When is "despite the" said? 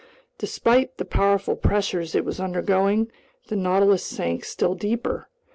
0.39-1.05